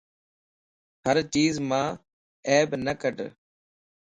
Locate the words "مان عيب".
1.69-2.69